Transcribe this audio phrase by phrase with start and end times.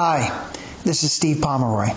[0.00, 0.48] Hi,
[0.84, 1.88] this is Steve Pomeroy,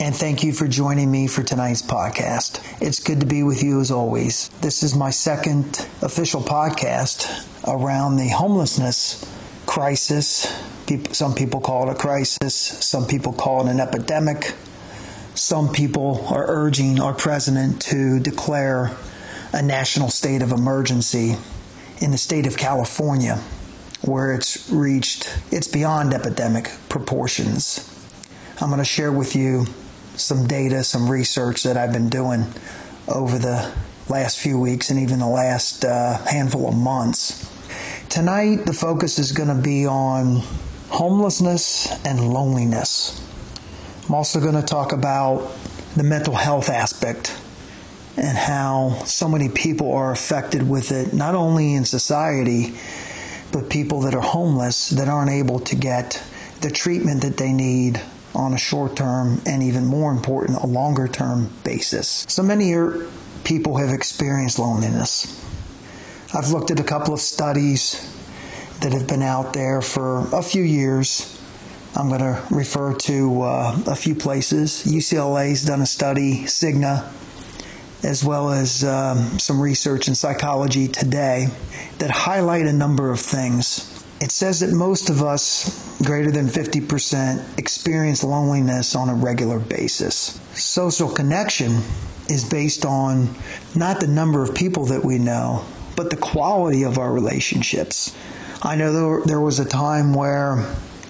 [0.00, 2.64] and thank you for joining me for tonight's podcast.
[2.80, 4.48] It's good to be with you as always.
[4.62, 7.28] This is my second official podcast
[7.68, 9.22] around the homelessness
[9.66, 10.50] crisis.
[11.10, 14.54] some people call it a crisis, some people call it an epidemic.
[15.34, 18.96] Some people are urging our president to declare
[19.52, 21.36] a national state of emergency
[22.00, 23.38] in the state of California,
[24.02, 27.88] where it's reached, it's beyond epidemic proportions.
[28.60, 29.66] I'm going to share with you
[30.16, 32.44] some data, some research that I've been doing
[33.08, 33.72] over the
[34.08, 37.50] last few weeks and even the last uh, handful of months.
[38.08, 40.42] Tonight, the focus is going to be on
[40.90, 43.20] homelessness and loneliness.
[44.06, 45.50] I'm also going to talk about
[45.96, 47.34] the mental health aspect
[48.16, 52.74] and how so many people are affected with it, not only in society,
[53.52, 56.22] but people that are homeless that aren't able to get
[56.60, 58.00] the treatment that they need
[58.34, 62.24] on a short term and even more important, a longer term basis.
[62.28, 62.74] So many
[63.44, 65.38] people have experienced loneliness.
[66.34, 68.08] I've looked at a couple of studies
[68.80, 71.38] that have been out there for a few years.
[71.94, 74.84] I'm going to refer to uh, a few places.
[74.86, 77.12] UCLA's done a study, Cigna
[78.02, 81.46] as well as um, some research in psychology today
[81.98, 83.88] that highlight a number of things.
[84.20, 90.40] It says that most of us, greater than 50%, experience loneliness on a regular basis.
[90.54, 91.80] Social connection
[92.28, 93.34] is based on
[93.74, 95.64] not the number of people that we know,
[95.96, 98.16] but the quality of our relationships.
[98.62, 100.64] I know there, there was a time where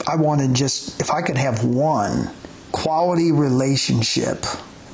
[0.06, 2.30] I wanted just, if I could have one
[2.72, 4.44] quality relationship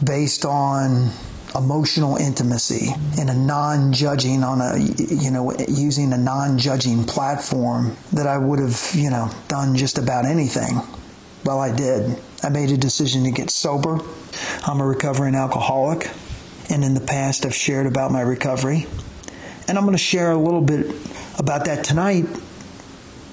[0.05, 1.11] based on
[1.55, 8.37] emotional intimacy in a non-judging on a you know using a non-judging platform that I
[8.39, 10.81] would have you know done just about anything.
[11.45, 12.19] Well I did.
[12.43, 14.01] I made a decision to get sober.
[14.67, 16.11] I'm a recovering alcoholic.
[16.71, 18.87] And in the past I've shared about my recovery.
[19.67, 20.95] And I'm going to share a little bit
[21.39, 22.27] about that tonight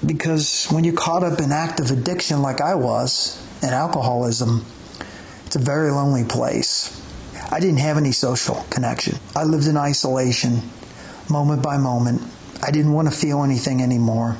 [0.04, 4.64] because when you're caught up in active addiction like I was and alcoholism
[5.46, 7.02] it's a very lonely place
[7.50, 9.18] I didn't have any social connection.
[9.34, 10.62] I lived in isolation,
[11.30, 12.22] moment by moment.
[12.62, 14.36] I didn't want to feel anything anymore.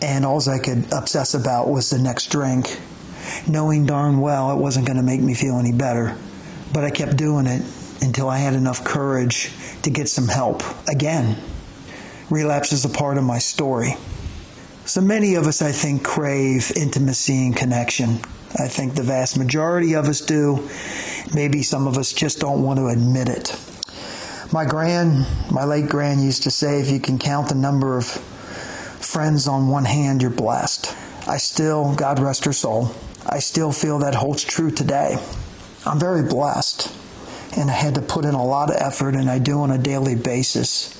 [0.00, 2.78] And all I could obsess about was the next drink,
[3.46, 6.16] knowing darn well it wasn't going to make me feel any better.
[6.72, 7.62] But I kept doing it
[8.00, 9.50] until I had enough courage
[9.82, 10.62] to get some help.
[10.88, 11.36] Again,
[12.30, 13.94] relapse is a part of my story.
[14.84, 18.20] So many of us, I think, crave intimacy and connection.
[18.58, 20.68] I think the vast majority of us do.
[21.34, 23.54] Maybe some of us just don't want to admit it.
[24.52, 28.06] My grand, my late grand used to say, if you can count the number of
[28.06, 30.96] friends on one hand, you're blessed.
[31.26, 32.94] I still, God rest her soul,
[33.26, 35.18] I still feel that holds true today.
[35.84, 36.90] I'm very blessed,
[37.58, 39.78] and I had to put in a lot of effort, and I do on a
[39.78, 40.94] daily basis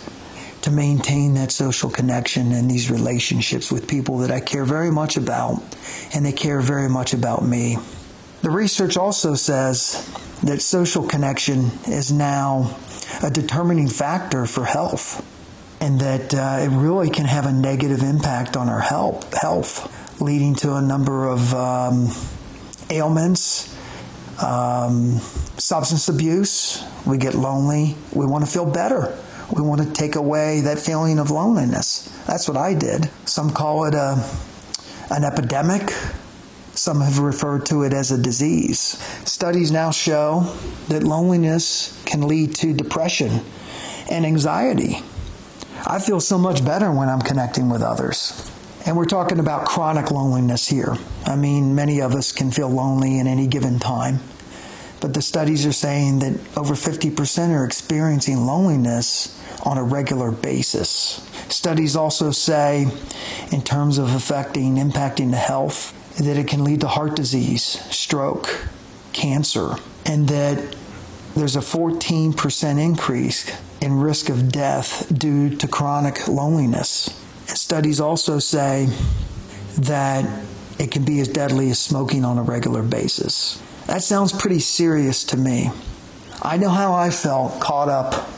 [0.63, 5.17] to maintain that social connection and these relationships with people that I care very much
[5.17, 5.63] about,
[6.15, 7.79] and they care very much about me.
[8.43, 10.09] The research also says
[10.45, 12.77] that social connection is now
[13.23, 15.25] a determining factor for health
[15.81, 20.55] and that uh, it really can have a negative impact on our health, health leading
[20.57, 22.09] to a number of um,
[22.91, 23.75] ailments,
[24.43, 25.19] um,
[25.59, 26.85] substance abuse.
[27.07, 27.97] We get lonely.
[28.13, 29.17] We want to feel better.
[29.55, 32.09] We want to take away that feeling of loneliness.
[32.27, 33.11] That's what I did.
[33.25, 34.25] Some call it a,
[35.11, 35.91] an epidemic.
[36.79, 38.97] Some have referred to it as a disease.
[39.25, 40.55] Studies now show
[40.87, 43.41] that loneliness can lead to depression
[44.09, 45.03] and anxiety.
[45.85, 48.49] I feel so much better when I'm connecting with others.
[48.87, 50.97] And we're talking about chronic loneliness here.
[51.27, 54.21] I mean, many of us can feel lonely in any given time.
[55.01, 61.21] But the studies are saying that over 50% are experiencing loneliness on a regular basis.
[61.49, 62.87] Studies also say,
[63.51, 68.69] in terms of affecting, impacting the health, that it can lead to heart disease, stroke,
[69.13, 70.77] cancer, and that
[71.35, 73.51] there's a 14% increase
[73.81, 77.09] in risk of death due to chronic loneliness.
[77.47, 78.89] Studies also say
[79.79, 80.45] that
[80.79, 83.63] it can be as deadly as smoking on a regular basis.
[83.87, 85.71] That sounds pretty serious to me.
[86.43, 88.29] I know how I felt caught up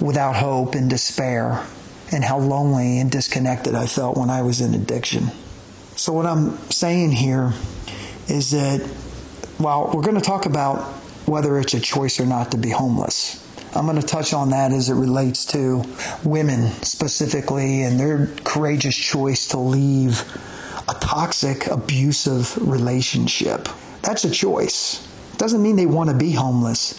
[0.00, 1.66] without hope and despair,
[2.12, 5.30] and how lonely and disconnected I felt when I was in addiction.
[5.98, 7.52] So, what I'm saying here
[8.28, 8.80] is that
[9.58, 10.84] while we're going to talk about
[11.26, 14.70] whether it's a choice or not to be homeless, I'm going to touch on that
[14.70, 15.82] as it relates to
[16.22, 20.20] women specifically and their courageous choice to leave
[20.88, 23.68] a toxic, abusive relationship.
[24.02, 25.04] That's a choice.
[25.36, 26.94] Doesn't mean they want to be homeless,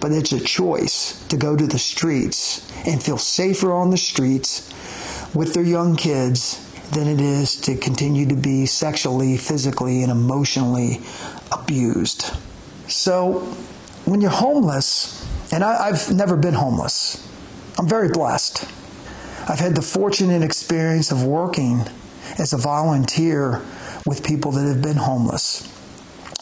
[0.00, 4.66] but it's a choice to go to the streets and feel safer on the streets
[5.34, 11.00] with their young kids than it is to continue to be sexually, physically, and emotionally
[11.52, 12.32] abused.
[12.86, 13.40] So,
[14.04, 17.26] when you're homeless, and I, have never been homeless,
[17.78, 18.64] I'm very blessed.
[19.48, 21.84] I've had the fortunate experience of working
[22.38, 23.62] as a volunteer
[24.06, 25.74] with people that have been homeless.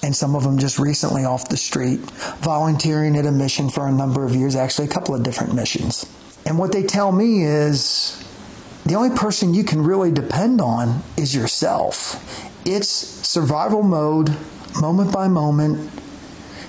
[0.03, 2.01] And some of them just recently off the street,
[2.41, 6.07] volunteering at a mission for a number of years, actually, a couple of different missions.
[6.45, 8.23] And what they tell me is
[8.87, 12.23] the only person you can really depend on is yourself.
[12.65, 14.35] It's survival mode,
[14.81, 15.91] moment by moment,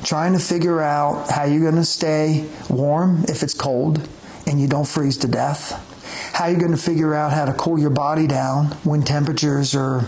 [0.04, 4.08] trying to figure out how you're going to stay warm if it's cold
[4.48, 5.84] and you don't freeze to death.
[6.34, 10.08] How you're going to figure out how to cool your body down when temperatures are,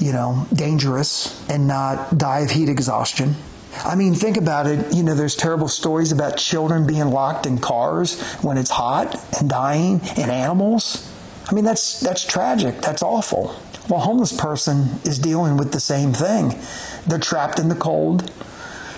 [0.00, 3.36] you know, dangerous and not die of heat exhaustion.
[3.84, 4.92] I mean, think about it.
[4.94, 9.48] You know, there's terrible stories about children being locked in cars when it's hot and
[9.48, 11.11] dying, and animals.
[11.52, 12.80] I mean, that's, that's tragic.
[12.80, 13.54] That's awful.
[13.86, 16.58] Well, a homeless person is dealing with the same thing.
[17.06, 18.32] They're trapped in the cold,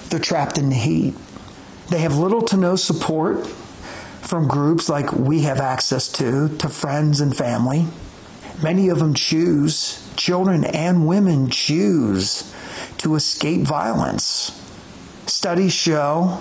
[0.09, 1.17] they're trapped in the heat.
[1.91, 3.45] They have little to no support
[4.23, 7.89] from groups like we have access to, to friends and family.
[8.63, 12.55] Many of them choose, children and women choose
[12.99, 14.53] to escape violence.
[15.27, 16.41] Studies show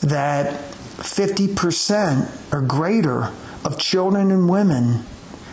[0.00, 3.32] that 50% or greater
[3.64, 5.04] of children and women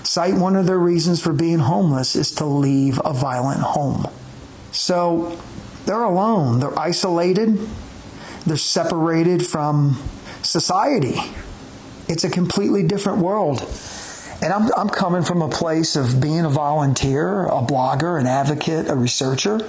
[0.06, 4.07] cite one of their reasons for being homeless is to leave a violent home.
[4.72, 5.40] So
[5.86, 7.60] they're alone, they're isolated,
[8.46, 10.02] they're separated from
[10.42, 11.16] society.
[12.07, 13.62] It's a completely different world.
[14.42, 18.90] And I'm, I'm coming from a place of being a volunteer, a blogger, an advocate,
[18.90, 19.60] a researcher,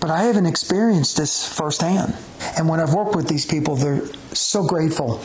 [0.00, 2.16] but I haven't experienced this firsthand.
[2.56, 5.22] And when I've worked with these people, they're so grateful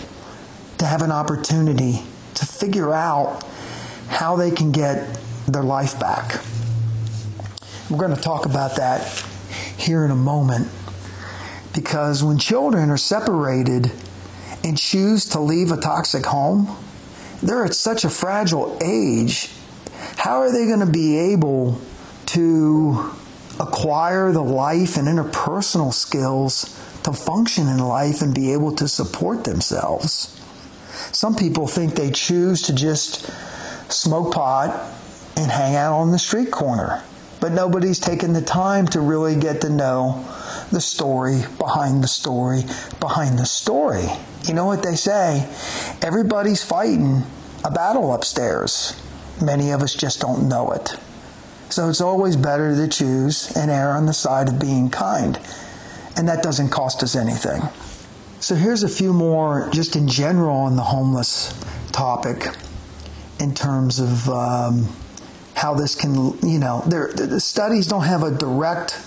[0.80, 2.03] to have an opportunity
[2.35, 3.44] to figure out
[4.07, 6.42] how they can get their life back.
[7.89, 9.24] We're going to talk about that
[9.77, 10.68] here in a moment
[11.74, 13.92] because when children are separated
[14.63, 16.75] and choose to leave a toxic home,
[17.42, 19.51] they're at such a fragile age.
[20.18, 21.80] How are they going to be able
[22.27, 23.12] to
[23.59, 26.63] acquire the life and interpersonal skills
[27.04, 30.33] to function in life and be able to support themselves?
[31.12, 33.30] Some people think they choose to just
[33.89, 34.93] smoke pot,
[35.37, 37.03] and hang out on the street corner.
[37.39, 40.25] But nobody's taken the time to really get to know
[40.71, 42.63] the story behind the story
[42.99, 44.07] behind the story.
[44.47, 45.47] You know what they say?
[46.01, 47.23] Everybody's fighting
[47.63, 48.99] a battle upstairs.
[49.41, 50.95] Many of us just don't know it.
[51.69, 55.39] So it's always better to choose and err on the side of being kind.
[56.15, 57.61] And that doesn't cost us anything.
[58.39, 61.53] So here's a few more, just in general, on the homeless
[61.91, 62.47] topic
[63.39, 64.87] in terms of um,
[65.53, 68.99] how this can, you know, the studies don't have a direct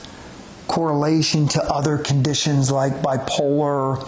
[0.70, 3.98] correlation to other conditions like bipolar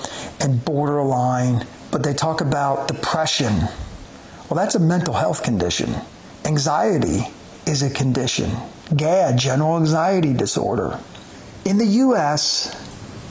[0.40, 3.52] and borderline, but they talk about depression.
[4.48, 5.92] Well, that's a mental health condition.
[6.44, 7.26] Anxiety
[7.66, 8.50] is a condition.
[8.94, 11.00] GAD, general anxiety disorder.
[11.64, 12.74] In the U.S.,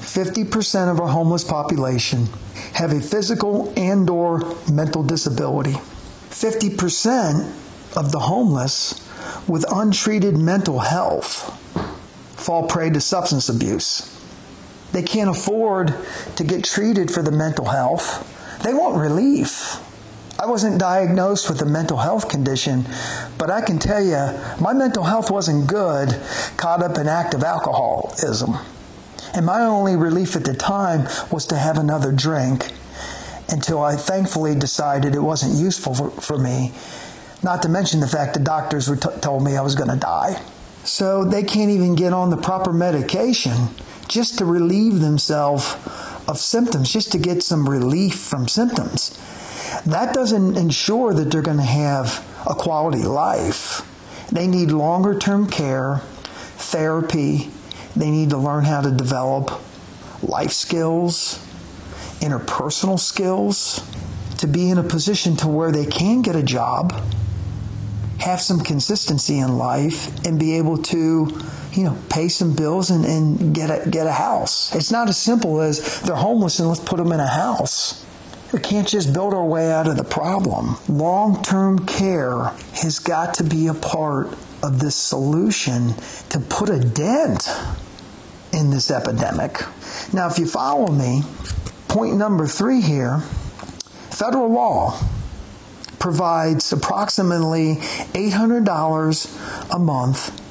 [0.02, 2.28] 50% of our homeless population
[2.74, 5.76] have a physical and or mental disability.
[6.32, 7.54] 50%
[7.96, 9.08] of the homeless
[9.48, 11.58] with untreated mental health
[12.40, 14.08] fall prey to substance abuse.
[14.94, 15.94] They can't afford
[16.36, 18.28] to get treated for the mental health.
[18.64, 19.78] They want relief.
[20.40, 22.86] I wasn't diagnosed with a mental health condition,
[23.38, 26.20] but I can tell you my mental health wasn't good,
[26.58, 28.58] caught up in active alcoholism.
[29.34, 32.72] And my only relief at the time was to have another drink
[33.52, 36.72] until I thankfully decided it wasn't useful for, for me.
[37.44, 40.42] Not to mention the fact the doctors were told me I was going to die.
[40.84, 43.70] So they can't even get on the proper medication
[44.08, 45.76] just to relieve themselves
[46.28, 49.18] of symptoms, just to get some relief from symptoms.
[49.86, 53.88] That doesn't ensure that they're going to have a quality life.
[54.32, 56.02] They need longer term care,
[56.58, 57.50] therapy.
[57.96, 59.62] They need to learn how to develop
[60.24, 61.46] life skills,
[62.22, 63.86] interpersonal skills
[64.38, 66.94] to be in a position to where they can get a job,
[68.20, 71.28] have some consistency in life, and be able to,
[71.74, 74.74] you know, pay some bills and, and get a get a house.
[74.76, 78.06] It's not as simple as they're homeless and let's put them in a house.
[78.52, 80.76] We can't just build our way out of the problem.
[80.90, 84.28] Long term care has got to be a part
[84.64, 85.94] of this solution
[86.30, 87.50] to put a dent
[88.54, 89.64] in this epidemic.
[90.14, 91.24] Now, if you follow me,
[91.92, 93.20] point number three here
[94.12, 94.98] federal law
[96.00, 97.76] provides approximately
[98.14, 100.42] $800 a month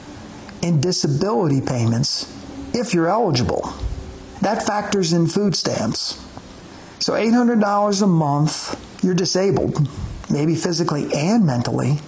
[0.62, 2.30] in disability payments
[2.74, 3.72] if you're eligible.
[4.42, 6.22] That factors in food stamps.
[6.98, 9.88] So $800 a month, you're disabled,
[10.28, 12.00] maybe physically and mentally.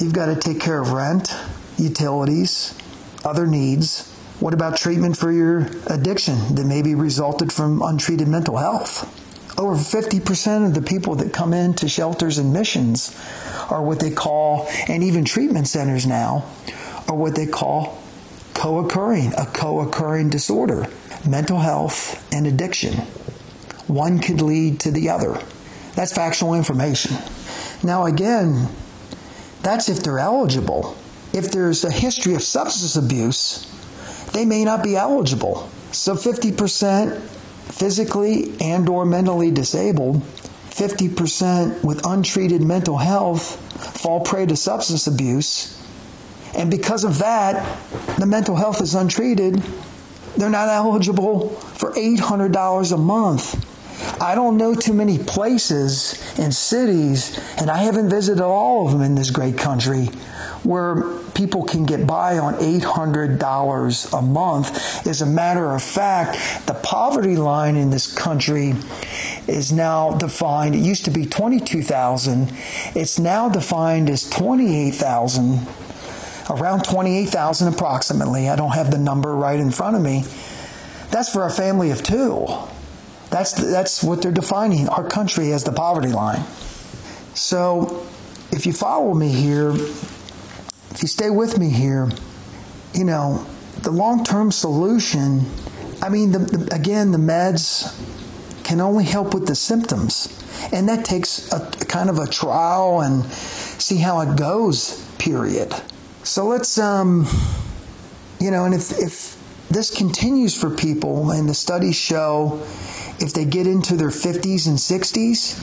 [0.00, 1.32] You've got to take care of rent,
[1.78, 2.76] utilities,
[3.24, 4.12] other needs.
[4.38, 9.10] What about treatment for your addiction that maybe resulted from untreated mental health?
[9.58, 13.18] Over 50% of the people that come into shelters and missions
[13.70, 16.44] are what they call, and even treatment centers now,
[17.08, 18.02] are what they call
[18.52, 20.86] co occurring, a co occurring disorder,
[21.26, 22.92] mental health and addiction.
[23.86, 25.40] One could lead to the other.
[25.94, 27.16] That's factual information.
[27.82, 28.68] Now, again,
[29.62, 30.94] that's if they're eligible.
[31.32, 33.66] If there's a history of substance abuse,
[34.36, 35.68] they may not be eligible.
[35.92, 37.20] So 50%
[37.72, 40.22] physically and or mentally disabled,
[40.70, 43.58] 50% with untreated mental health
[43.98, 45.72] fall prey to substance abuse.
[46.54, 47.78] And because of that,
[48.18, 49.62] the mental health is untreated.
[50.36, 54.20] They're not eligible for $800 a month.
[54.20, 59.00] I don't know too many places and cities, and I haven't visited all of them
[59.00, 60.10] in this great country,
[60.66, 65.06] where people can get by on $800 a month.
[65.06, 68.74] As a matter of fact, the poverty line in this country
[69.46, 72.52] is now defined, it used to be 22,000,
[72.94, 75.66] it's now defined as 28,000,
[76.50, 78.48] around 28,000 approximately.
[78.48, 80.24] I don't have the number right in front of me.
[81.10, 82.46] That's for a family of two.
[83.30, 86.44] That's, that's what they're defining our country as the poverty line.
[87.34, 88.06] So,
[88.52, 89.74] if you follow me here,
[90.96, 92.08] if you stay with me here,
[92.94, 93.46] you know,
[93.82, 95.44] the long term solution,
[96.00, 97.94] I mean, the, the, again, the meds
[98.64, 100.32] can only help with the symptoms.
[100.72, 105.74] And that takes a, a kind of a trial and see how it goes, period.
[106.22, 107.26] So let's, um,
[108.40, 109.36] you know, and if, if
[109.68, 112.62] this continues for people, and the studies show
[113.20, 115.60] if they get into their 50s and 60s,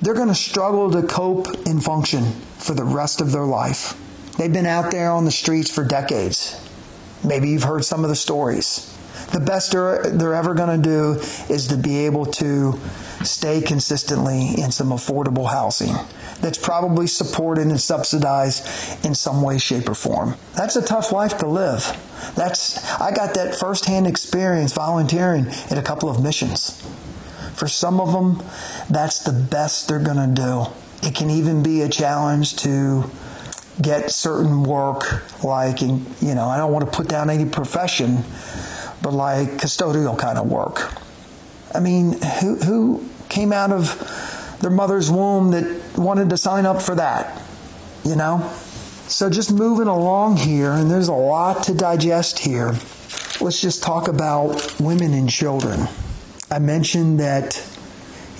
[0.00, 3.96] they're going to struggle to cope and function for the rest of their life.
[4.38, 6.64] They've been out there on the streets for decades.
[7.24, 8.94] Maybe you've heard some of the stories.
[9.32, 11.20] The best they're, they're ever going to do
[11.52, 12.78] is to be able to
[13.24, 15.92] stay consistently in some affordable housing
[16.40, 20.36] that's probably supported and subsidized in some way, shape, or form.
[20.54, 21.82] That's a tough life to live.
[22.36, 26.80] That's I got that firsthand experience volunteering at a couple of missions.
[27.56, 28.40] For some of them,
[28.88, 31.06] that's the best they're going to do.
[31.06, 33.10] It can even be a challenge to
[33.80, 38.24] get certain work, like, in, you know, I don't want to put down any profession,
[39.02, 40.92] but like custodial kind of work.
[41.74, 46.82] I mean, who, who came out of their mother's womb that wanted to sign up
[46.82, 47.42] for that?
[48.04, 48.50] You know?
[49.08, 52.74] So just moving along here, and there's a lot to digest here.
[53.40, 55.88] Let's just talk about women and children.
[56.50, 57.54] I mentioned that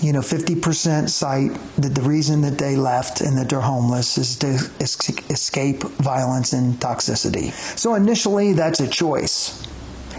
[0.01, 4.37] you know, 50% cite that the reason that they left and that they're homeless is
[4.37, 4.47] to
[4.81, 7.53] escape violence and toxicity.
[7.77, 9.67] So initially, that's a choice.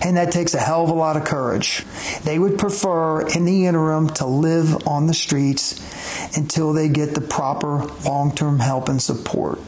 [0.02, 1.84] And that takes a hell of a lot of courage.
[2.24, 7.22] They would prefer, in the interim, to live on the streets until they get the
[7.22, 9.60] proper long term help and support.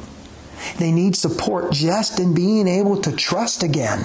[0.77, 3.99] They need support just in being able to trust again.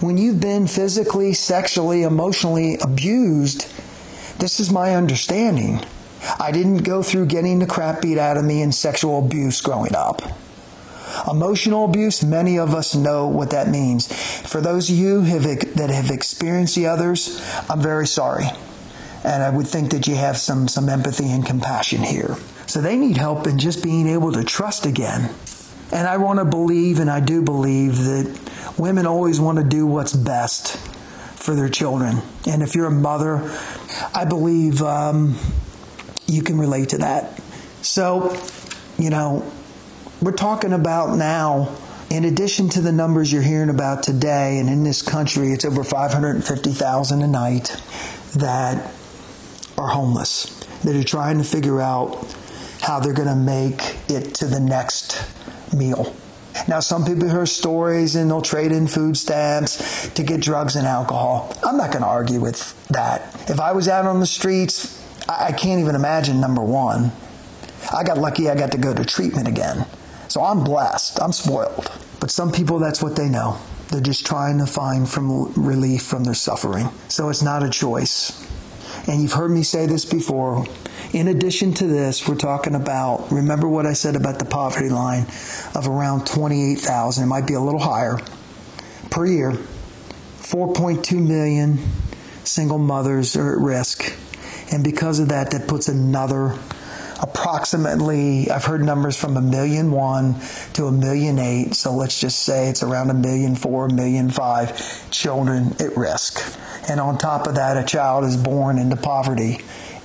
[0.00, 3.66] When you've been physically, sexually, emotionally abused,
[4.38, 5.80] this is my understanding.
[6.38, 9.94] I didn't go through getting the crap beat out of me and sexual abuse growing
[9.94, 10.22] up.
[11.30, 14.06] Emotional abuse, many of us know what that means.
[14.48, 18.44] For those of you have, that have experienced the others, I'm very sorry.
[19.24, 22.36] And I would think that you have some, some empathy and compassion here.
[22.66, 25.30] So they need help in just being able to trust again.
[25.90, 28.38] And I want to believe, and I do believe, that
[28.78, 30.78] women always want to do what's best
[31.48, 32.20] for their children.
[32.46, 33.50] And if you're a mother,
[34.14, 35.38] I believe um,
[36.26, 37.40] you can relate to that.
[37.80, 38.38] So,
[38.98, 39.50] you know,
[40.20, 41.74] we're talking about now,
[42.10, 45.82] in addition to the numbers you're hearing about today, and in this country, it's over
[45.82, 47.74] 550,000 a night
[48.36, 48.92] that
[49.78, 50.52] are homeless,
[50.84, 52.30] that are trying to figure out
[52.82, 55.24] how they're going to make it to the next
[55.72, 56.14] meal.
[56.66, 60.86] Now, some people hear stories and they'll trade in food stamps to get drugs and
[60.86, 61.54] alcohol.
[61.64, 63.34] I'm not going to argue with that.
[63.50, 64.98] If I was out on the streets,
[65.28, 67.12] I can't even imagine number one.
[67.92, 69.86] I got lucky I got to go to treatment again.
[70.28, 71.20] So I'm blessed.
[71.22, 71.90] I'm spoiled.
[72.20, 73.58] But some people, that's what they know.
[73.90, 76.88] They're just trying to find from relief from their suffering.
[77.08, 78.46] So it's not a choice.
[79.08, 80.66] And you've heard me say this before.
[81.12, 85.26] In addition to this, we're talking about, remember what I said about the poverty line
[85.74, 87.24] of around 28,000.
[87.24, 88.18] It might be a little higher
[89.10, 89.52] per year.
[89.52, 91.78] 4.2 million
[92.44, 94.14] single mothers are at risk.
[94.72, 96.58] And because of that, that puts another
[97.20, 100.36] approximately I've heard numbers from a million one
[100.74, 101.74] to a million eight.
[101.74, 106.40] So let's just say it's around a million four, a million five children at risk.
[106.88, 109.58] And on top of that, a child is born into poverty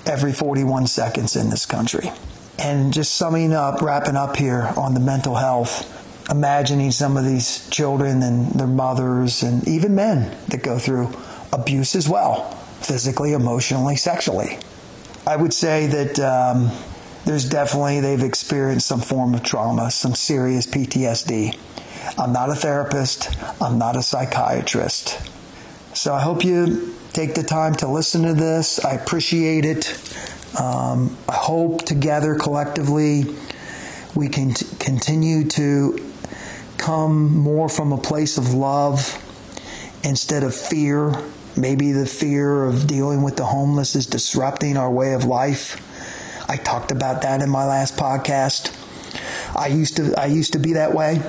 [0.06, 2.12] every 41 seconds in this country.
[2.60, 5.90] And just summing up, wrapping up here on the mental health,
[6.30, 11.12] imagining some of these children and their mothers and even men that go through
[11.52, 14.58] abuse as well, physically, emotionally, sexually.
[15.26, 16.72] I would say that um,
[17.26, 21.58] there's definitely, they've experienced some form of trauma, some serious PTSD.
[22.18, 25.33] I'm not a therapist, I'm not a psychiatrist.
[25.94, 28.84] So I hope you take the time to listen to this.
[28.84, 29.90] I appreciate it.
[30.60, 33.26] Um, I hope together, collectively,
[34.16, 36.12] we can t- continue to
[36.78, 39.20] come more from a place of love
[40.04, 41.14] instead of fear.
[41.56, 45.80] Maybe the fear of dealing with the homeless is disrupting our way of life.
[46.50, 48.76] I talked about that in my last podcast.
[49.56, 51.22] I used to I used to be that way.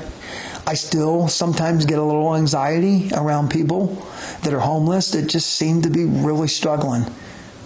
[0.66, 4.06] I still sometimes get a little anxiety around people
[4.42, 7.04] that are homeless that just seem to be really struggling,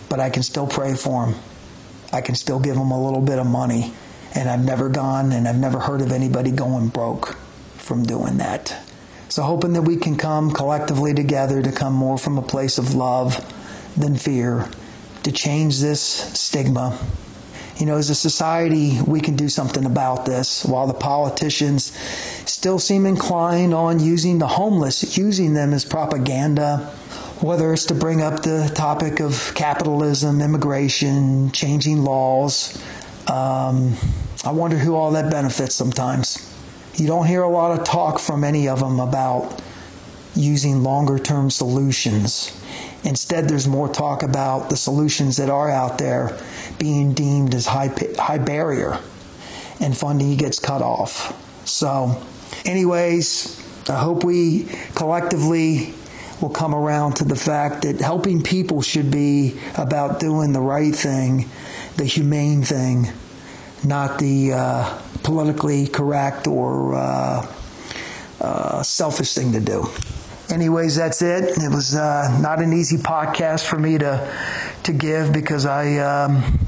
[0.09, 1.41] but I can still pray for them.
[2.13, 3.93] I can still give them a little bit of money,
[4.35, 7.37] and I've never gone and I've never heard of anybody going broke
[7.77, 8.77] from doing that.
[9.29, 12.95] So hoping that we can come collectively together to come more from a place of
[12.95, 13.37] love
[13.97, 14.69] than fear
[15.23, 16.99] to change this stigma
[17.79, 20.65] you know, as a society, we can do something about this.
[20.65, 21.93] While the politicians
[22.45, 26.93] still seem inclined on using the homeless, using them as propaganda,
[27.41, 32.77] whether it's to bring up the topic of capitalism, immigration, changing laws.
[33.29, 33.95] Um,
[34.45, 36.45] I wonder who all that benefits sometimes.
[36.97, 39.63] You don't hear a lot of talk from any of them about
[40.35, 42.53] using longer term solutions.
[43.05, 46.37] Instead, there's more talk about the solutions that are out there
[46.79, 48.99] being deemed as high, high barrier
[49.81, 51.35] and funding gets cut off.
[51.67, 52.21] So,
[52.65, 55.95] anyways, I hope we collectively
[56.41, 60.95] will come around to the fact that helping people should be about doing the right
[60.95, 61.49] thing,
[61.97, 63.09] the humane thing,
[63.85, 67.55] not the uh, politically correct or uh,
[68.41, 69.89] uh, selfish thing to do
[70.51, 71.59] anyways, that's it.
[71.59, 74.35] It was uh, not an easy podcast for me to
[74.85, 76.59] to give because I um,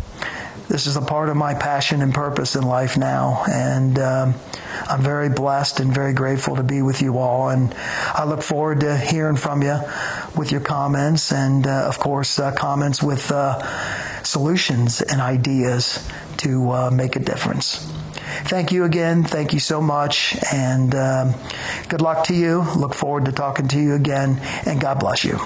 [0.68, 4.34] this is a part of my passion and purpose in life now, and um,
[4.86, 7.48] I'm very blessed and very grateful to be with you all.
[7.48, 7.74] And
[8.14, 9.80] I look forward to hearing from you
[10.36, 13.62] with your comments, and uh, of course, uh, comments with uh,
[14.22, 16.06] solutions and ideas
[16.38, 17.86] to uh, make a difference
[18.44, 19.24] thank you again.
[19.24, 20.36] Thank you so much.
[20.52, 21.34] And um,
[21.88, 22.62] good luck to you.
[22.76, 24.38] Look forward to talking to you again.
[24.66, 25.38] And God bless you.